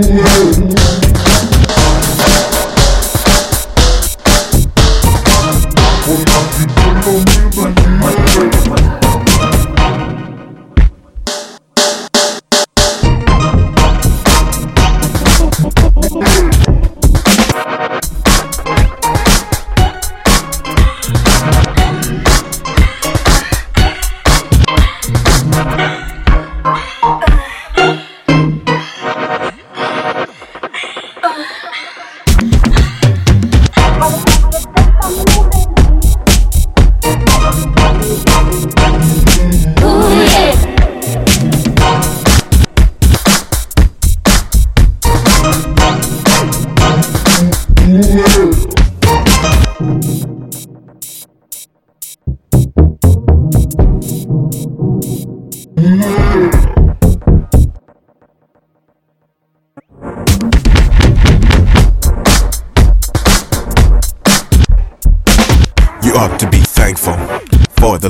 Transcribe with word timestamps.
the 0.00 0.58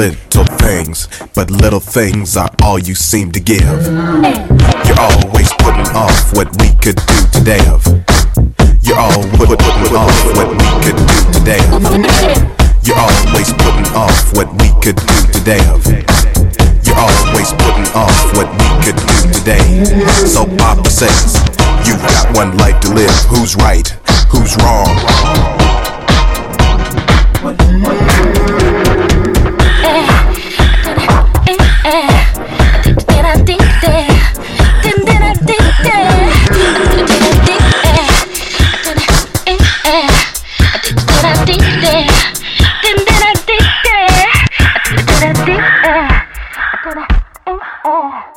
little 0.00 0.44
things, 0.56 1.08
but 1.34 1.50
little 1.50 1.80
things 1.80 2.36
are 2.36 2.50
all 2.62 2.78
you 2.78 2.94
seem 2.94 3.30
to 3.32 3.40
give. 3.40 3.62
You're 3.62 5.00
always 5.00 5.52
putting 5.58 5.88
off 5.94 6.32
what 6.34 6.48
we 6.60 6.70
could 6.80 6.96
do 7.06 7.18
today 7.32 7.60
of. 7.68 7.86
You're 8.82 8.98
always 8.98 9.39
off 10.00 10.36
what 10.36 10.48
we 10.48 10.68
could 10.84 10.96
do 10.96 11.16
today. 11.36 11.60
You're 12.84 12.96
always 12.96 13.52
putting 13.52 13.88
off 13.92 14.32
what 14.32 14.48
we 14.60 14.68
could 14.80 14.96
do 14.96 15.16
today. 15.36 15.60
You're 16.84 16.96
always 16.96 17.52
putting 17.60 17.88
off 17.92 18.16
what 18.36 18.48
we 18.60 18.68
could 18.84 18.96
do 18.96 19.16
today. 19.36 19.84
So 20.26 20.46
Papa 20.56 20.88
says, 20.88 21.36
You've 21.86 22.00
got 22.00 22.34
one 22.36 22.56
life 22.56 22.80
to 22.80 22.94
live. 22.94 23.10
Who's 23.28 23.56
right? 23.56 23.88
Who's 24.32 24.56
wrong? 24.62 24.88
Yeah. 48.20 48.32